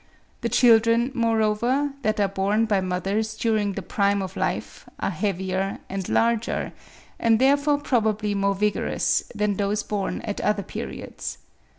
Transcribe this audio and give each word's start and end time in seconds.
The 0.41 0.49
children, 0.49 1.11
moreover, 1.13 1.91
that 2.01 2.19
are 2.19 2.27
borne 2.27 2.65
by 2.65 2.81
mothers 2.81 3.37
during 3.37 3.73
the 3.73 3.83
prime 3.83 4.23
of 4.23 4.35
life 4.35 4.89
are 4.99 5.11
heavier 5.11 5.77
and 5.89 6.09
larger, 6.09 6.73
and 7.19 7.37
therefore 7.37 7.77
probably 7.77 8.33
more 8.33 8.55
vigorous, 8.55 9.21
than 9.35 9.57
those 9.57 9.83
born 9.83 10.21
at 10.23 10.41
other 10.41 10.63
periods. 10.63 11.37